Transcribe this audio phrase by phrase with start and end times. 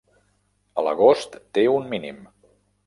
[0.77, 2.29] A l'agost té un mínim.